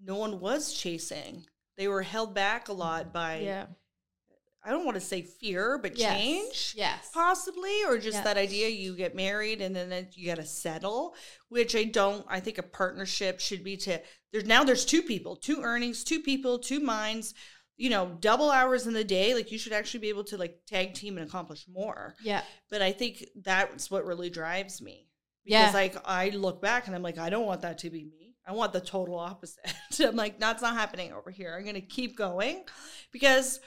no 0.00 0.14
one 0.14 0.38
was 0.38 0.72
chasing. 0.72 1.46
They 1.76 1.88
were 1.88 2.02
held 2.02 2.32
back 2.32 2.68
a 2.68 2.72
lot 2.72 3.12
by 3.12 3.38
yeah 3.40 3.66
I 4.66 4.70
don't 4.70 4.86
want 4.86 4.94
to 4.94 5.00
say 5.02 5.20
fear, 5.20 5.76
but 5.78 5.98
Yes. 5.98 6.14
change 6.16 6.74
yes 6.76 7.10
possibly 7.12 7.84
or 7.86 7.98
just 7.98 8.18
Yeah. 8.18 8.22
that 8.24 8.36
idea 8.36 8.68
you 8.68 8.94
get 8.96 9.14
married 9.16 9.60
and 9.60 9.74
then 9.74 10.08
you 10.12 10.26
got 10.26 10.36
to 10.36 10.46
settle 10.46 11.14
which 11.48 11.76
i 11.76 11.84
don't 11.84 12.24
i 12.28 12.40
think 12.40 12.56
a 12.58 12.62
partnership 12.62 13.40
should 13.40 13.62
be 13.62 13.76
to 13.78 14.00
there's 14.32 14.46
now 14.46 14.64
there's 14.64 14.84
two 14.86 15.02
people 15.02 15.36
two 15.36 15.60
earnings 15.62 16.02
two 16.02 16.20
people 16.20 16.58
two 16.58 16.80
minds 16.80 17.34
you 17.76 17.90
know 17.90 18.16
double 18.20 18.50
hours 18.50 18.86
in 18.86 18.94
the 18.94 19.04
day 19.04 19.34
like 19.34 19.50
you 19.50 19.58
should 19.58 19.72
actually 19.72 20.00
be 20.00 20.08
able 20.08 20.24
to 20.24 20.36
like 20.36 20.58
tag 20.66 20.94
team 20.94 21.18
and 21.18 21.26
accomplish 21.26 21.66
more. 21.70 22.14
Yeah. 22.22 22.42
But 22.70 22.82
i 22.82 22.92
think 22.92 23.24
that's 23.42 23.90
what 23.90 24.04
really 24.04 24.30
drives 24.30 24.80
me. 24.80 25.08
Yeah. 25.44 25.62
because 25.62 25.74
like 25.74 25.96
i 26.04 26.30
look 26.30 26.62
back 26.62 26.86
and 26.86 26.96
i'm 26.96 27.02
like 27.02 27.18
i 27.18 27.30
don't 27.30 27.46
want 27.46 27.62
that 27.62 27.78
to 27.78 27.90
be 27.90 28.04
me. 28.04 28.36
I 28.46 28.52
want 28.52 28.74
the 28.74 28.80
total 28.80 29.18
opposite. 29.18 29.72
I'm 30.00 30.16
like 30.16 30.38
that's 30.38 30.62
not 30.62 30.74
happening 30.74 31.12
over 31.12 31.30
here. 31.30 31.54
I'm 31.56 31.64
going 31.64 31.76
to 31.76 31.80
keep 31.80 32.14
going. 32.14 32.64
Because 33.10 33.58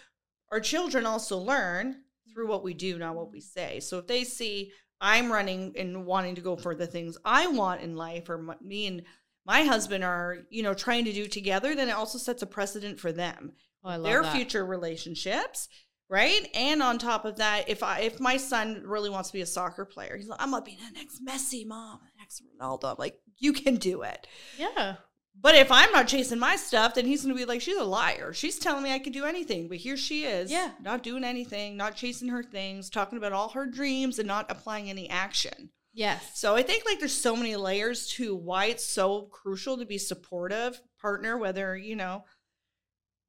our 0.51 0.59
children 0.59 1.07
also 1.07 1.37
learn 1.37 2.03
through 2.31 2.47
what 2.47 2.63
we 2.63 2.73
do 2.73 2.97
not 2.99 3.15
what 3.15 3.31
we 3.31 3.41
say. 3.41 3.79
So 3.79 3.97
if 3.97 4.07
they 4.07 4.23
see 4.23 4.71
i'm 5.01 5.31
running 5.31 5.73
and 5.77 6.05
wanting 6.05 6.35
to 6.35 6.41
go 6.41 6.55
for 6.55 6.75
the 6.75 6.87
things 6.87 7.17
i 7.23 7.47
want 7.47 7.81
in 7.81 7.95
life 7.95 8.29
or 8.29 8.37
my, 8.37 8.55
me 8.61 8.87
and 8.87 9.03
my 9.45 9.63
husband 9.63 10.03
are 10.03 10.39
you 10.49 10.63
know 10.63 10.73
trying 10.73 11.05
to 11.05 11.13
do 11.13 11.27
together 11.27 11.75
then 11.75 11.89
it 11.89 11.95
also 11.95 12.17
sets 12.17 12.41
a 12.41 12.47
precedent 12.47 12.99
for 12.99 13.11
them 13.11 13.51
oh, 13.88 14.01
their 14.01 14.22
that. 14.24 14.36
future 14.36 14.65
relationships 14.65 15.70
right 16.10 16.50
and 16.53 16.82
on 16.82 16.98
top 16.98 17.25
of 17.25 17.38
that 17.38 17.67
if 17.67 17.84
i 17.84 18.00
if 18.00 18.20
my 18.20 18.38
son 18.38 18.82
really 18.86 19.10
wants 19.10 19.29
to 19.29 19.34
be 19.34 19.41
a 19.41 19.46
soccer 19.46 19.86
player 19.86 20.15
he's 20.15 20.27
like 20.27 20.41
i'm 20.41 20.51
gonna 20.51 20.63
be 20.63 20.77
the 20.77 20.94
next 20.94 21.22
messi 21.25 21.65
mom 21.65 22.00
the 22.03 22.22
next 22.22 22.41
ronaldo 22.62 22.91
i'm 22.91 22.96
like 22.98 23.20
you 23.38 23.51
can 23.51 23.75
do 23.75 24.03
it 24.03 24.25
yeah 24.58 24.96
But 25.39 25.53
if 25.53 25.72
I'm 25.72 25.91
not 25.91 26.08
chasing 26.08 26.39
my 26.39 26.56
stuff, 26.56 26.96
then 26.96 27.06
he's 27.06 27.22
going 27.22 27.36
to 27.36 27.39
be 27.39 27.46
like, 27.46 27.62
she's 27.62 27.77
a 27.77 27.84
liar. 27.84 28.34
She's 28.34 28.58
telling 28.58 28.82
me 28.84 28.91
I 28.91 28.98
could 28.98 29.13
do 29.13 29.24
anything, 29.24 29.67
but 29.67 29.77
here 29.77 29.96
she 29.96 30.24
is. 30.24 30.50
Yeah. 30.51 30.72
Not 30.82 31.03
doing 31.03 31.24
anything, 31.24 31.77
not 31.77 31.96
chasing 31.96 32.29
her 32.29 32.41
things, 32.41 32.89
talking 32.89 33.20
about 33.20 33.34
all 33.34 33.50
her 33.50 33.67
dreams 33.67 34.17
and 34.17 34.27
not 34.27 34.50
applying 34.50 34.89
any 34.89 35.08
action. 35.08 35.70
Yes. 35.94 36.32
So 36.34 36.56
I 36.56 36.63
think 36.63 36.86
like 36.86 36.98
there's 37.00 37.13
so 37.13 37.36
many 37.36 37.56
layers 37.56 38.08
to 38.13 38.36
why 38.36 38.65
it's 38.65 38.86
so 38.86 39.29
crucial 39.32 39.77
to 39.77 39.86
be 39.86 40.00
supportive 40.00 40.82
partner, 41.00 41.38
whether, 41.38 41.77
you 41.77 41.96
know, 41.96 42.24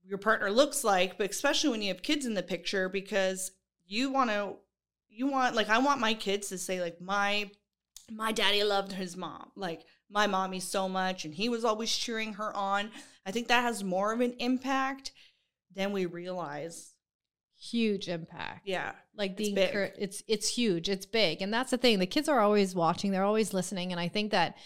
your 0.08 0.18
partner 0.18 0.50
looks 0.50 0.84
like, 0.84 1.18
but 1.18 1.30
especially 1.30 1.68
when 1.70 1.82
you 1.82 1.88
have 1.88 2.02
kids 2.02 2.24
in 2.24 2.32
the 2.32 2.42
picture, 2.42 2.88
because 2.88 3.50
you 3.86 4.10
want 4.10 4.30
to, 4.30 4.54
you 5.10 5.26
want, 5.26 5.54
like, 5.54 5.68
I 5.68 5.78
want 5.78 6.00
my 6.00 6.14
kids 6.14 6.48
to 6.48 6.56
say, 6.58 6.80
like, 6.80 6.98
my, 7.00 7.50
my 8.10 8.32
daddy 8.32 8.64
loved 8.64 8.92
his 8.92 9.16
mom. 9.16 9.50
Like, 9.54 9.82
my 10.10 10.26
mommy 10.26 10.60
so 10.60 10.88
much, 10.88 11.26
and 11.26 11.34
he 11.34 11.50
was 11.50 11.64
always 11.64 11.94
cheering 11.94 12.32
her 12.34 12.56
on. 12.56 12.90
I 13.26 13.30
think 13.30 13.48
that 13.48 13.62
has 13.62 13.84
more 13.84 14.12
of 14.12 14.20
an 14.20 14.34
impact 14.38 15.12
than 15.74 15.92
we 15.92 16.06
realize. 16.06 16.94
Huge 17.60 18.08
impact. 18.08 18.62
Yeah. 18.64 18.92
Like 19.14 19.36
the 19.36 19.44
It's 19.48 19.54
big. 19.54 19.70
encour- 19.70 19.92
it's 19.98 20.22
it's 20.28 20.48
huge. 20.48 20.88
It's 20.88 21.04
big. 21.04 21.42
And 21.42 21.52
that's 21.52 21.72
the 21.72 21.76
thing. 21.76 21.98
The 21.98 22.06
kids 22.06 22.28
are 22.28 22.40
always 22.40 22.74
watching. 22.74 23.10
They're 23.10 23.24
always 23.24 23.52
listening. 23.52 23.90
And 23.90 24.00
I 24.00 24.08
think 24.08 24.30
that 24.30 24.56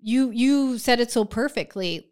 you 0.00 0.30
you 0.30 0.78
said 0.78 1.00
it 1.00 1.10
so 1.10 1.24
perfectly. 1.24 2.07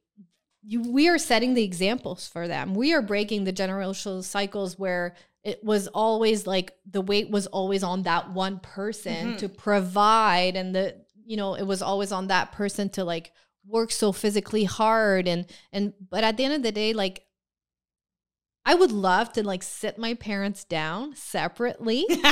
You 0.68 0.82
we 0.82 1.08
are 1.08 1.18
setting 1.18 1.54
the 1.54 1.62
examples 1.62 2.26
for 2.26 2.48
them. 2.48 2.74
We 2.74 2.92
are 2.92 3.02
breaking 3.02 3.44
the 3.44 3.52
generational 3.52 4.24
cycles 4.24 4.78
where 4.78 5.14
it 5.44 5.62
was 5.62 5.86
always 5.88 6.46
like 6.46 6.74
the 6.90 7.00
weight 7.00 7.30
was 7.30 7.46
always 7.46 7.84
on 7.84 8.02
that 8.02 8.32
one 8.32 8.58
person 8.58 9.34
Mhm. 9.34 9.38
to 9.38 9.48
provide 9.48 10.56
and 10.56 10.74
the 10.74 10.96
you 11.24 11.36
know 11.36 11.54
it 11.54 11.62
was 11.64 11.82
always 11.82 12.10
on 12.10 12.26
that 12.28 12.50
person 12.52 12.88
to 12.90 13.04
like 13.04 13.32
work 13.64 13.90
so 13.92 14.10
physically 14.12 14.64
hard 14.64 15.28
and 15.28 15.46
and 15.72 15.92
but 16.10 16.24
at 16.24 16.36
the 16.36 16.44
end 16.44 16.54
of 16.54 16.62
the 16.62 16.72
day 16.72 16.92
like 16.92 17.22
I 18.64 18.74
would 18.74 18.90
love 18.90 19.32
to 19.34 19.44
like 19.44 19.62
sit 19.62 19.98
my 19.98 20.14
parents 20.14 20.64
down 20.64 21.14
separately 21.14 22.04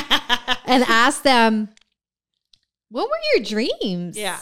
and 0.66 0.82
ask 0.82 1.22
them, 1.22 1.68
what 2.90 3.08
were 3.08 3.20
your 3.36 3.44
dreams? 3.44 4.18
Yeah. 4.18 4.40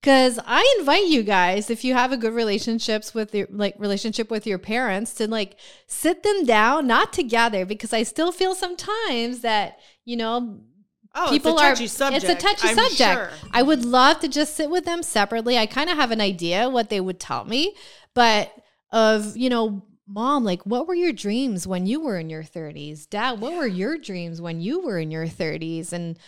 Cause 0.00 0.38
I 0.46 0.76
invite 0.78 1.06
you 1.06 1.24
guys, 1.24 1.70
if 1.70 1.82
you 1.84 1.94
have 1.94 2.12
a 2.12 2.16
good 2.16 2.32
relationships 2.32 3.14
with 3.14 3.34
your 3.34 3.48
like 3.50 3.74
relationship 3.78 4.30
with 4.30 4.46
your 4.46 4.58
parents, 4.58 5.12
to 5.14 5.26
like 5.28 5.56
sit 5.88 6.22
them 6.22 6.44
down, 6.44 6.86
not 6.86 7.12
together, 7.12 7.66
because 7.66 7.92
I 7.92 8.04
still 8.04 8.30
feel 8.30 8.54
sometimes 8.54 9.40
that, 9.40 9.78
you 10.04 10.16
know, 10.16 10.60
Oh, 11.14 11.30
People 11.30 11.52
it's 11.54 11.60
a 11.62 11.64
are- 11.64 11.70
touchy 11.70 11.86
subject. 11.88 12.24
it's 12.24 12.32
a 12.32 12.36
touchy 12.46 12.68
I'm 12.68 12.74
subject. 12.76 12.98
sure. 12.98 13.30
I 13.50 13.62
would 13.62 13.84
love 13.84 14.20
to 14.20 14.28
just 14.28 14.54
sit 14.54 14.70
with 14.70 14.84
them 14.84 15.02
separately. 15.02 15.58
I 15.58 15.66
kind 15.66 15.90
of 15.90 15.96
have 15.96 16.10
an 16.12 16.20
idea 16.20 16.68
what 16.68 16.90
they 16.90 17.00
would 17.00 17.18
tell 17.18 17.44
me, 17.44 17.74
but 18.14 18.52
of, 18.92 19.36
you 19.36 19.48
know, 19.50 19.82
mom, 20.06 20.44
like 20.44 20.64
what 20.64 20.86
were 20.86 20.94
your 20.94 21.12
dreams 21.12 21.66
when 21.66 21.86
you 21.86 22.00
were 22.00 22.18
in 22.18 22.30
your 22.30 22.44
30s? 22.44 23.08
Dad, 23.08 23.40
what 23.40 23.54
were 23.54 23.66
your 23.66 23.98
dreams 23.98 24.40
when 24.40 24.60
you 24.60 24.80
were 24.80 24.98
in 24.98 25.10
your 25.10 25.26
30s? 25.26 25.92
And, 25.92 26.18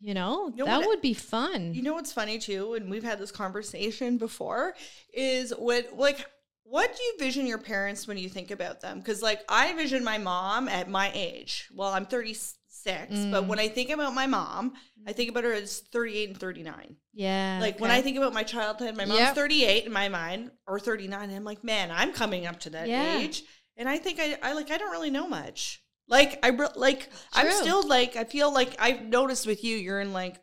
you 0.00 0.14
know, 0.14 0.48
You 0.48 0.56
know 0.58 0.66
that 0.66 0.78
what- 0.80 0.88
would 0.88 1.00
be 1.02 1.14
fun. 1.14 1.74
You 1.74 1.82
know 1.82 1.94
what's 1.94 2.12
funny 2.12 2.38
too, 2.38 2.74
and 2.74 2.90
we've 2.90 3.02
had 3.04 3.18
this 3.18 3.30
conversation 3.32 4.16
before, 4.18 4.74
is 5.12 5.50
what 5.56 5.96
like 5.96 6.24
what 6.64 6.94
do 6.94 7.02
you 7.02 7.14
vision 7.18 7.46
your 7.46 7.56
parents 7.58 8.06
when 8.06 8.18
you 8.18 8.28
think 8.28 8.50
about 8.50 8.80
them? 8.82 8.98
Because 8.98 9.22
like 9.22 9.40
I 9.48 9.72
vision 9.72 10.04
my 10.04 10.18
mom 10.18 10.68
at 10.68 10.86
my 10.88 11.10
age. 11.14 11.66
Well, 11.74 11.88
I'm 11.94 12.04
36, 12.04 13.08
but 13.08 13.44
Mm. 13.44 13.46
when 13.46 13.58
I 13.58 13.68
think 13.68 13.88
about 13.88 14.12
my 14.14 14.26
mom, 14.26 14.74
I 15.06 15.14
think 15.14 15.30
about 15.30 15.44
her 15.44 15.52
as 15.54 15.80
38 15.90 16.28
and 16.28 16.38
39. 16.38 16.96
yeah. 17.14 17.58
Like 17.60 17.80
when 17.80 17.90
I 17.90 18.02
think 18.02 18.18
about 18.18 18.34
my 18.34 18.42
childhood, 18.42 18.96
my 18.98 19.06
mom's 19.06 19.20
Yep. 19.20 19.34
38 19.34 19.86
in 19.86 19.92
my 19.92 20.08
mind, 20.10 20.50
or 20.66 20.78
39, 20.78 21.22
and 21.30 21.36
I'm 21.36 21.44
like, 21.44 21.64
man, 21.64 21.90
I'm 21.90 22.12
coming 22.12 22.46
up 22.46 22.60
to 22.60 22.70
that 22.70 22.86
Yeah. 22.86 23.16
age, 23.18 23.44
and 23.78 23.88
I 23.88 23.96
think 23.96 24.20
I, 24.20 24.36
I 24.42 24.52
like 24.52 24.70
I 24.70 24.76
don't 24.76 24.90
really 24.90 25.10
know 25.10 25.26
much. 25.26 25.82
Like 26.08 26.38
I 26.42 26.50
like 26.76 27.08
I'm 27.34 27.50
still 27.52 27.86
like 27.86 28.16
I 28.16 28.24
feel 28.24 28.52
like 28.52 28.74
I've 28.78 29.02
noticed 29.02 29.46
with 29.46 29.62
you, 29.64 29.76
you're 29.76 30.00
in 30.00 30.12
like 30.12 30.36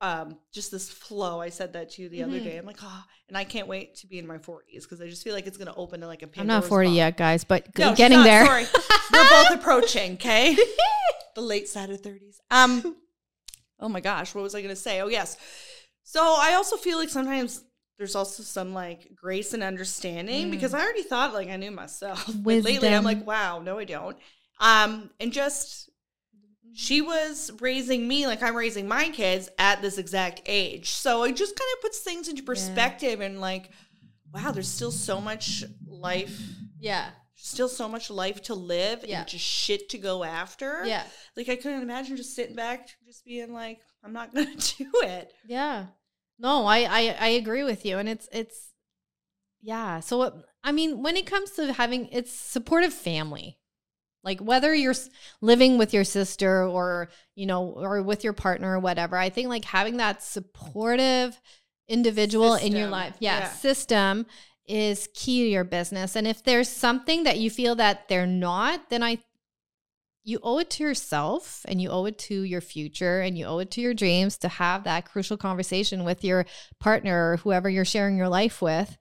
um 0.00 0.36
just 0.52 0.70
this 0.70 0.90
flow. 0.90 1.40
I 1.40 1.48
said 1.48 1.72
that 1.72 1.90
to 1.92 2.02
you 2.02 2.08
the 2.08 2.22
other 2.24 2.38
Mhm. 2.38 2.44
day. 2.44 2.56
I'm 2.58 2.66
like, 2.66 2.78
oh, 2.82 3.04
and 3.28 3.36
I 3.38 3.44
can't 3.44 3.66
wait 3.68 3.94
to 3.96 4.06
be 4.06 4.18
in 4.18 4.26
my 4.26 4.36
40s 4.38 4.82
because 4.82 5.00
I 5.00 5.08
just 5.08 5.24
feel 5.24 5.32
like 5.34 5.46
it's 5.46 5.56
gonna 5.56 5.74
open 5.74 6.00
to 6.00 6.06
like 6.06 6.22
a. 6.22 6.28
I'm 6.36 6.46
not 6.46 6.64
40 6.64 6.88
box. 6.88 6.96
yet, 6.96 7.16
guys, 7.16 7.44
but 7.44 7.66
No, 7.78 7.94
getting 7.94 8.18
not, 8.18 8.24
there. 8.24 8.44
Sorry, 8.44 8.66
we're 9.12 9.28
both 9.30 9.50
approaching. 9.60 10.14
Okay, 10.14 10.54
the 11.34 11.40
late 11.40 11.68
side 11.68 11.88
of 11.90 12.02
30s. 12.02 12.36
Um, 12.50 12.96
oh 13.80 13.88
my 13.88 14.00
gosh, 14.00 14.34
what 14.34 14.42
was 14.42 14.54
I 14.54 14.60
gonna 14.62 14.76
say? 14.76 15.00
Oh 15.00 15.08
yes. 15.08 15.38
So 16.02 16.20
I 16.20 16.52
also 16.54 16.76
feel 16.76 16.98
like 16.98 17.08
sometimes 17.08 17.62
there's 17.96 18.14
also 18.16 18.42
some 18.42 18.74
like 18.74 19.08
grace 19.14 19.54
and 19.54 19.62
understanding 19.62 20.48
Mm. 20.48 20.50
because 20.50 20.74
I 20.74 20.82
already 20.82 21.04
thought 21.04 21.32
like 21.32 21.48
I 21.48 21.56
knew 21.56 21.70
myself. 21.70 22.26
But 22.26 22.62
lately 22.64 22.88
I'm 22.88 23.04
like, 23.04 23.24
wow, 23.26 23.60
no, 23.60 23.78
I 23.78 23.84
don't. 23.84 24.16
Um, 24.60 25.10
and 25.20 25.32
just 25.32 25.90
she 26.74 27.00
was 27.00 27.50
raising 27.60 28.06
me 28.08 28.26
like 28.26 28.42
I'm 28.42 28.56
raising 28.56 28.88
my 28.88 29.08
kids 29.10 29.48
at 29.58 29.80
this 29.82 29.98
exact 29.98 30.42
age. 30.46 30.90
So 30.90 31.22
it 31.24 31.36
just 31.36 31.56
kind 31.56 31.68
of 31.76 31.82
puts 31.82 32.00
things 32.00 32.28
into 32.28 32.42
perspective 32.42 33.20
and 33.20 33.40
like, 33.40 33.70
wow, 34.32 34.50
there's 34.50 34.68
still 34.68 34.90
so 34.90 35.20
much 35.20 35.62
life, 35.86 36.40
Yeah. 36.80 37.10
still 37.36 37.68
so 37.68 37.88
much 37.88 38.10
life 38.10 38.42
to 38.44 38.54
live 38.54 39.04
Yeah. 39.06 39.20
and 39.20 39.28
just 39.28 39.44
shit 39.44 39.88
to 39.90 39.98
go 39.98 40.24
after. 40.24 40.82
Yeah. 40.84 41.04
Like 41.36 41.48
I 41.48 41.56
couldn't 41.56 41.82
imagine 41.82 42.16
just 42.16 42.34
sitting 42.34 42.56
back, 42.56 42.88
just 43.06 43.24
being 43.24 43.52
like, 43.52 43.80
I'm 44.02 44.12
not 44.12 44.34
gonna 44.34 44.54
do 44.56 44.90
it. 45.02 45.32
Yeah. 45.46 45.86
No, 46.40 46.66
I, 46.66 46.78
I 46.80 47.16
I 47.20 47.28
agree 47.28 47.62
with 47.62 47.86
you, 47.86 47.98
and 47.98 48.08
it's 48.08 48.28
it's 48.32 48.70
yeah. 49.62 50.00
So 50.00 50.18
what 50.18 50.34
I 50.64 50.72
mean, 50.72 51.00
when 51.02 51.16
it 51.16 51.26
comes 51.26 51.52
to 51.52 51.72
having 51.72 52.08
it's 52.08 52.32
supportive 52.32 52.92
family, 52.92 53.58
like 54.24 54.40
whether 54.40 54.74
you're 54.74 54.94
living 55.40 55.78
with 55.78 55.92
your 55.92 56.04
sister 56.04 56.64
or 56.64 57.08
you 57.34 57.46
know 57.46 57.66
or 57.66 58.02
with 58.02 58.24
your 58.24 58.32
partner 58.32 58.76
or 58.76 58.80
whatever, 58.80 59.16
I 59.16 59.30
think 59.30 59.48
like 59.48 59.64
having 59.64 59.98
that 59.98 60.22
supportive 60.22 61.40
individual 61.88 62.54
in 62.54 62.74
your 62.74 62.88
life, 62.88 63.16
yeah, 63.20 63.40
Yeah. 63.40 63.48
system 63.52 64.26
is 64.66 65.08
key 65.14 65.44
to 65.44 65.50
your 65.50 65.64
business. 65.64 66.16
And 66.16 66.26
if 66.26 66.42
there's 66.42 66.70
something 66.70 67.24
that 67.24 67.38
you 67.38 67.50
feel 67.50 67.74
that 67.74 68.08
they're 68.08 68.26
not, 68.26 68.88
then 68.88 69.02
I 69.02 69.18
you 70.26 70.40
owe 70.42 70.58
it 70.58 70.70
to 70.70 70.82
yourself 70.82 71.66
and 71.68 71.82
you 71.82 71.90
owe 71.90 72.06
it 72.06 72.16
to 72.18 72.40
your 72.42 72.62
future 72.62 73.20
and 73.20 73.36
you 73.36 73.44
owe 73.44 73.58
it 73.58 73.70
to 73.72 73.82
your 73.82 73.92
dreams 73.92 74.38
to 74.38 74.48
have 74.48 74.84
that 74.84 75.04
crucial 75.04 75.36
conversation 75.36 76.02
with 76.02 76.24
your 76.24 76.46
partner 76.80 77.32
or 77.32 77.36
whoever 77.36 77.68
you're 77.68 77.84
sharing 77.84 78.16
your 78.16 78.30
life 78.30 78.62
with 78.62 78.96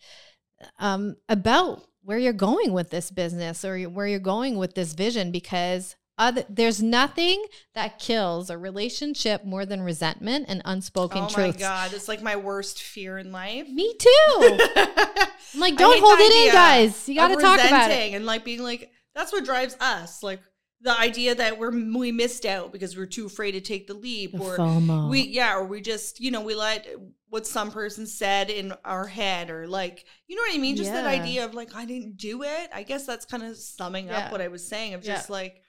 um, 0.80 1.15
about 1.30 1.82
where 2.03 2.17
you're 2.17 2.33
going 2.33 2.74
with 2.74 2.89
this 2.89 3.12
business 3.12 3.63
or 3.63 3.81
where 3.83 4.07
you're 4.07 4.19
going 4.19 4.57
with 4.57 4.75
this 4.75 4.93
vision 4.93 5.31
because 5.31 5.95
other, 6.17 6.43
there's 6.48 6.81
nothing 6.81 7.43
that 7.74 7.98
kills 7.98 8.50
a 8.50 8.57
relationship 8.57 9.43
more 9.45 9.65
than 9.65 9.81
resentment 9.81 10.45
and 10.48 10.62
unspoken 10.63 11.24
truth. 11.24 11.31
oh 11.31 11.36
truths. 11.36 11.60
my 11.60 11.62
god, 11.62 11.93
it's 11.93 12.07
like 12.07 12.22
my 12.22 12.36
worst 12.36 12.83
fear 12.83 13.17
in 13.17 13.31
life. 13.31 13.67
Me 13.67 13.95
too. 13.98 14.10
I'm 14.75 15.60
like, 15.60 15.75
don't 15.75 16.00
hold 16.00 16.19
it 16.19 16.48
in, 16.48 16.53
guys. 16.53 17.10
You 17.10 17.15
got 17.15 17.29
to 17.29 17.36
talk 17.36 17.60
about 17.60 17.89
it. 17.89 18.13
and 18.13 18.25
like 18.25 18.45
being 18.45 18.62
like 18.62 18.91
that's 19.15 19.31
what 19.31 19.45
drives 19.45 19.77
us 19.79 20.24
like 20.24 20.39
the 20.81 20.98
idea 21.00 21.33
that 21.33 21.57
we're 21.57 21.72
we 21.72 22.12
missed 22.12 22.45
out 22.45 22.72
because 22.72 22.98
we're 22.98 23.05
too 23.05 23.25
afraid 23.25 23.53
to 23.53 23.62
take 23.62 23.88
the 23.88 23.93
leap 23.93 24.33
or 24.33 24.57
FOMO. 24.57 25.10
we 25.10 25.22
yeah 25.22 25.55
or 25.55 25.63
we 25.63 25.81
just 25.81 26.19
you 26.19 26.29
know 26.29 26.41
we 26.41 26.55
let 26.55 26.88
what 27.33 27.47
some 27.47 27.71
person 27.71 28.05
said 28.05 28.51
in 28.51 28.71
our 28.85 29.07
head 29.07 29.49
or 29.49 29.67
like 29.67 30.05
you 30.27 30.35
know 30.35 30.43
what 30.43 30.53
i 30.53 30.57
mean 30.59 30.75
just 30.75 30.91
that 30.91 31.05
idea 31.07 31.43
of 31.43 31.55
like 31.55 31.73
i 31.75 31.83
didn't 31.83 32.15
do 32.15 32.43
it 32.43 32.69
i 32.73 32.83
guess 32.83 33.07
that's 33.07 33.25
kind 33.25 33.41
of 33.41 33.57
summing 33.57 34.05
Yeah. 34.07 34.19
up 34.27 34.31
what 34.31 34.39
i 34.39 34.47
was 34.49 34.67
saying 34.67 34.93
of 34.93 35.01
just 35.01 35.29
Yeah. 35.29 35.33
like 35.33 35.61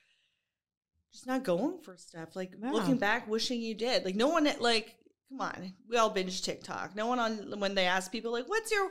just 1.12 1.26
not 1.26 1.42
going 1.42 1.78
for 1.82 1.96
stuff 1.96 2.36
like 2.36 2.52
Yeah. 2.60 2.70
looking 2.70 2.98
back 2.98 3.26
wishing 3.28 3.60
you 3.62 3.74
did 3.74 4.04
like 4.04 4.14
no 4.14 4.28
one 4.28 4.46
like 4.60 4.96
come 5.30 5.40
on 5.40 5.72
we 5.88 5.96
all 5.96 6.10
binge 6.10 6.42
tiktok 6.42 6.94
no 6.94 7.06
one 7.06 7.18
on 7.18 7.58
when 7.58 7.74
they 7.74 7.86
ask 7.86 8.12
people 8.12 8.30
like 8.30 8.46
what's 8.46 8.70
your 8.70 8.90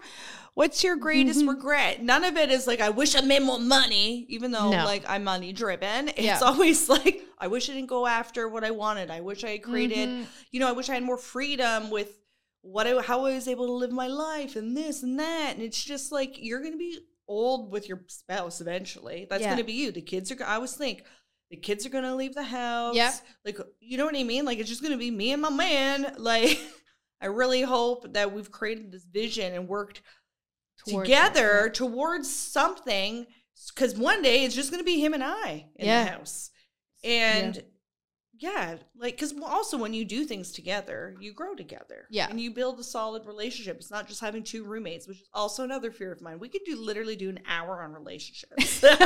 what's 0.55 0.83
your 0.83 0.95
greatest 0.95 1.41
Mhm. 1.41 1.49
regret 1.49 2.01
none 2.01 2.23
of 2.23 2.37
it 2.37 2.49
is 2.49 2.65
like 2.65 2.81
i 2.81 2.89
wish 2.89 3.15
i 3.15 3.21
made 3.21 3.43
more 3.43 3.59
money 3.59 4.25
even 4.29 4.49
though 4.51 4.71
No. 4.71 4.83
like 4.83 5.03
i'm 5.07 5.23
money 5.25 5.53
driven 5.53 6.09
it's 6.17 6.41
always 6.41 6.89
like 6.89 7.21
i 7.37 7.45
wish 7.45 7.69
i 7.69 7.73
didn't 7.73 7.89
go 7.89 8.07
after 8.07 8.49
what 8.49 8.63
i 8.63 8.71
wanted 8.71 9.11
i 9.11 9.21
wish 9.21 9.43
i 9.43 9.49
had 9.51 9.61
created 9.63 10.09
Mhm. 10.09 10.25
you 10.51 10.59
know 10.59 10.67
i 10.67 10.71
wish 10.71 10.89
i 10.89 10.95
had 10.95 11.03
more 11.03 11.17
freedom 11.19 11.91
with 11.91 12.17
what 12.63 12.87
I, 12.87 12.99
how 13.01 13.25
i 13.25 13.35
was 13.35 13.47
able 13.47 13.67
to 13.67 13.73
live 13.73 13.91
my 13.91 14.07
life 14.07 14.55
and 14.55 14.75
this 14.75 15.03
and 15.03 15.19
that. 15.19 15.51
And 15.53 15.61
it's 15.61 15.83
just 15.83 16.11
like 16.11 16.35
you're 16.41 16.61
gonna 16.63 16.77
be 16.77 16.97
old 17.27 17.71
with 17.71 17.87
your 17.87 18.01
spouse 18.07 18.59
eventually. 18.61 19.27
That's 19.29 19.41
Yeah. 19.43 19.51
gonna 19.51 19.63
be 19.63 19.73
you. 19.73 19.91
The 19.91 20.01
kids 20.01 20.31
are 20.31 20.43
i 20.43 20.55
always 20.55 20.73
think 20.75 21.03
the 21.51 21.57
kids 21.57 21.85
are 21.85 21.89
gonna 21.89 22.15
leave 22.15 22.33
the 22.33 22.43
house. 22.43 22.95
Yep. 22.95 23.13
like 23.45 23.57
you 23.79 23.97
know 23.97 24.05
what 24.05 24.15
i 24.17 24.23
mean? 24.23 24.45
Like 24.45 24.57
it's 24.59 24.69
just 24.69 24.81
gonna 24.81 24.97
be 24.97 25.11
me 25.11 25.31
and 25.33 25.41
my 25.41 25.49
man. 25.51 26.15
Like 26.17 26.59
i 27.21 27.27
really 27.27 27.61
hope 27.61 28.13
that 28.13 28.33
we've 28.33 28.51
created 28.51 28.91
this 28.91 29.05
vision 29.05 29.53
and 29.53 29.67
worked 29.67 30.01
Towards 30.87 31.07
together 31.07 31.67
it, 31.67 31.73
towards 31.75 32.29
something. 32.33 33.25
Because 33.73 33.95
one 33.95 34.21
day 34.23 34.43
it's 34.43 34.55
just 34.55 34.71
going 34.71 34.81
to 34.81 34.85
be 34.85 34.99
him 34.99 35.13
and 35.13 35.23
i 35.23 35.67
in 35.75 35.85
Yeah. 35.85 36.03
the 36.05 36.09
house. 36.11 36.49
And 37.03 37.55
yeah, 37.55 37.61
like 38.97 39.15
because 39.15 39.33
also 39.43 39.77
when 39.77 39.93
you 39.93 40.05
do 40.05 40.25
things 40.25 40.51
together, 40.51 41.15
you 41.19 41.33
grow 41.33 41.55
together. 41.55 42.07
Yeah. 42.09 42.27
and 42.29 42.39
you 42.39 42.51
build 42.51 42.79
a 42.79 42.83
solid 42.83 43.25
relationship. 43.25 43.77
It's 43.77 43.91
not 43.91 44.07
just 44.07 44.21
having 44.21 44.43
two 44.43 44.63
roommates, 44.63 45.07
which 45.07 45.21
is 45.21 45.29
also 45.33 45.63
another 45.63 45.91
fear 45.91 46.11
of 46.11 46.21
mine. 46.21 46.39
We 46.39 46.49
could 46.49 46.63
do 46.65 46.75
literally 46.75 47.15
do 47.15 47.29
an 47.29 47.39
hour 47.47 47.81
on 47.83 47.93
relationships. 47.93 48.81
not 48.83 48.97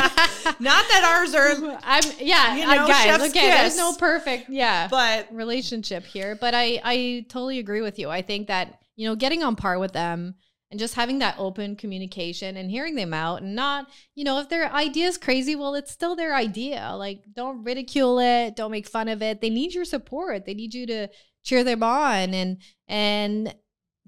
that 0.90 1.04
ours 1.04 1.34
are, 1.36 1.80
I'm 1.84 2.04
yeah, 2.20 2.56
You 2.56 2.64
I- 2.64 2.76
know, 2.78 2.88
guys. 2.88 3.30
Okay, 3.30 3.50
there's 3.50 3.78
no 3.78 3.94
perfect 3.94 4.50
yeah 4.50 4.88
but 4.90 5.28
relationship 5.32 6.04
here, 6.04 6.36
but 6.40 6.54
I 6.54 6.80
I 6.84 7.26
totally 7.30 7.60
agree 7.60 7.82
with 7.82 8.00
you. 8.00 8.10
I 8.10 8.22
think 8.22 8.48
that 8.48 8.80
you 8.96 9.08
know 9.08 9.16
getting 9.16 9.44
on 9.44 9.56
par 9.56 9.80
with 9.80 9.94
them 9.94 10.36
and 10.70 10.80
just 10.80 10.96
having 10.96 11.20
that 11.20 11.36
open 11.38 11.76
communication 11.76 12.58
and 12.58 12.70
hearing 12.70 12.96
them 12.96 13.14
out 13.14 13.42
and 13.42 13.56
not 13.56 13.88
you 14.16 14.24
know 14.24 14.40
if 14.40 14.50
their 14.50 14.72
idea 14.72 15.08
is 15.08 15.18
crazy, 15.18 15.56
well, 15.56 15.76
it's 15.76 15.92
still 15.92 16.16
their 16.16 16.36
idea. 16.36 16.94
Like 16.96 17.24
don't 17.34 17.64
ridicule 17.64 18.20
it, 18.20 18.56
don't 18.56 18.72
make 18.72 18.88
fun 18.88 19.08
of 19.08 19.22
it. 19.22 19.42
They 19.42 19.50
need 19.50 19.74
your 19.74 19.86
support. 19.86 20.46
They 20.46 20.54
need 20.54 20.74
you 20.74 20.86
to 20.88 21.08
cheer 21.44 21.64
them 21.64 21.84
on 21.84 22.34
and 22.34 22.58
and 22.88 23.56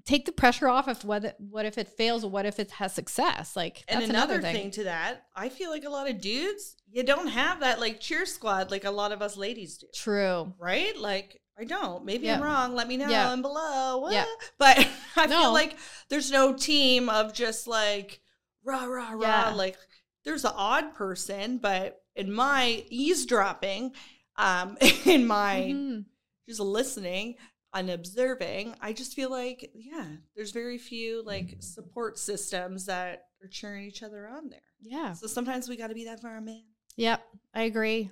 take 0.04 0.26
the 0.26 0.32
pressure 0.32 0.68
off 0.68 0.88
of 0.88 1.04
whether 1.04 1.34
what 1.38 1.64
if 1.64 1.78
it 1.78 1.88
fails 1.88 2.24
or 2.24 2.30
what 2.30 2.46
if 2.46 2.58
it 2.58 2.70
has 2.72 2.92
success. 2.92 3.56
Like 3.56 3.84
and 3.88 4.00
that's 4.00 4.10
another, 4.10 4.40
thing. 4.40 4.54
thing 4.54 4.70
to 4.72 4.84
that, 4.84 5.26
I 5.34 5.48
feel 5.48 5.70
like 5.70 5.84
a 5.84 5.90
lot 5.90 6.10
of 6.10 6.20
dudes, 6.20 6.76
you 6.90 7.02
don't 7.02 7.28
have 7.28 7.60
that 7.60 7.80
like 7.80 8.00
cheer 8.00 8.26
squad 8.26 8.70
like 8.70 8.84
a 8.84 8.90
lot 8.90 9.12
of 9.12 9.22
us 9.22 9.36
ladies 9.36 9.78
do. 9.78 9.86
True. 9.94 10.52
right? 10.58 10.96
Like 10.96 11.40
I 11.60 11.64
don't. 11.64 12.04
Maybe 12.04 12.26
Yeah. 12.26 12.36
I'm 12.36 12.42
wrong. 12.42 12.74
Let 12.74 12.88
me 12.88 12.96
know 12.96 13.08
Yeah. 13.08 13.32
and 13.32 13.42
below. 13.42 14.08
Yeah. 14.10 14.24
But 14.58 14.88
I 15.16 15.26
No. 15.26 15.40
feel 15.42 15.52
like 15.52 15.76
there's 16.08 16.30
no 16.30 16.54
team 16.54 17.08
of 17.08 17.34
just 17.34 17.66
like 17.66 18.20
rah 18.64 18.84
rah 18.84 19.10
rah. 19.12 19.20
Yeah. 19.20 19.52
Like 19.54 19.76
there's 20.24 20.44
an 20.44 20.52
odd 20.54 20.94
person, 20.94 21.58
but 21.58 22.02
in 22.16 22.32
my 22.32 22.84
eavesdropping, 22.88 23.92
um, 24.36 24.76
in 25.04 25.26
my 25.26 25.70
Mhm. 25.74 26.04
just 26.48 26.60
listening 26.60 27.36
and 27.74 27.90
observing, 27.90 28.74
I 28.80 28.92
just 28.92 29.14
feel 29.14 29.30
like 29.30 29.70
yeah, 29.74 30.06
there's 30.34 30.52
very 30.52 30.78
few 30.78 31.22
like 31.22 31.56
support 31.60 32.18
systems 32.18 32.86
that 32.86 33.24
are 33.42 33.48
cheering 33.48 33.84
each 33.84 34.02
other 34.02 34.26
on 34.28 34.48
there. 34.48 34.60
Yeah. 34.80 35.12
So 35.12 35.26
sometimes 35.26 35.68
we 35.68 35.76
got 35.76 35.88
to 35.88 35.94
be 35.94 36.06
that 36.06 36.20
for 36.20 36.28
our 36.28 36.40
man. 36.40 36.64
Yep, 36.96 37.22
I 37.54 37.62
agree. 37.62 38.10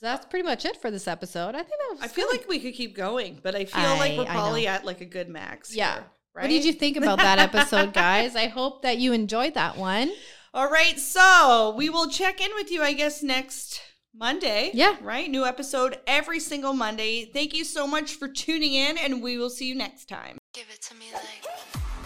So 0.00 0.06
that's 0.06 0.24
pretty 0.24 0.46
much 0.46 0.64
it 0.64 0.80
for 0.80 0.90
this 0.90 1.06
episode. 1.06 1.54
I 1.54 1.58
think 1.58 1.78
that 1.78 1.88
was 1.90 2.00
I 2.00 2.08
feel 2.08 2.26
good. 2.30 2.38
like 2.38 2.48
we 2.48 2.58
could 2.58 2.72
keep 2.72 2.96
going, 2.96 3.38
but 3.42 3.54
I 3.54 3.66
feel 3.66 3.82
like 3.82 4.16
we're 4.16 4.24
probably 4.24 4.66
at 4.66 4.86
like 4.86 5.02
a 5.02 5.04
good 5.04 5.28
max. 5.28 5.76
Yeah. 5.76 5.92
here, 5.92 6.04
right? 6.34 6.42
What 6.44 6.48
did 6.48 6.64
you 6.64 6.72
think 6.72 6.96
about 6.96 7.18
that 7.18 7.38
episode, 7.38 7.92
guys? 7.92 8.34
I 8.34 8.46
hope 8.46 8.80
that 8.80 8.96
you 8.96 9.12
enjoyed 9.12 9.52
that 9.54 9.76
one. 9.76 10.10
All 10.54 10.70
right, 10.70 10.98
so 10.98 11.74
we 11.76 11.90
will 11.90 12.08
check 12.08 12.40
in 12.40 12.50
with 12.54 12.70
you, 12.70 12.82
I 12.82 12.94
guess, 12.94 13.22
next 13.22 13.82
Monday. 14.14 14.70
Yeah. 14.72 14.96
Right? 15.02 15.30
New 15.30 15.44
episode 15.44 15.98
every 16.06 16.40
single 16.40 16.72
Monday. 16.72 17.26
Thank 17.26 17.54
you 17.54 17.64
so 17.64 17.86
much 17.86 18.14
for 18.14 18.26
tuning 18.26 18.72
in, 18.72 18.96
and 18.96 19.22
we 19.22 19.36
will 19.36 19.50
see 19.50 19.66
you 19.66 19.74
next 19.74 20.08
time. 20.08 20.38
Give 20.54 20.66
it 20.72 20.80
to 20.80 20.94
me 20.94 21.08
like. 21.12 21.44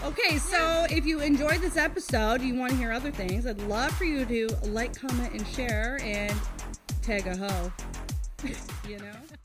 Okay, 0.03 0.37
so 0.37 0.85
if 0.89 1.05
you 1.05 1.21
enjoyed 1.21 1.61
this 1.61 1.77
episode, 1.77 2.41
you 2.41 2.55
want 2.55 2.73
to 2.73 2.77
hear 2.77 2.91
other 2.91 3.09
things, 3.09 3.47
I'd 3.47 3.57
love 3.61 3.93
for 3.93 4.03
you 4.03 4.25
to 4.25 4.53
like, 4.65 4.93
comment, 4.93 5.31
and 5.31 5.47
share, 5.47 5.97
and 6.03 6.37
tag 7.05 7.27
a 7.27 7.37
hoe. 7.37 7.71
you 8.89 8.97
know? 8.97 9.44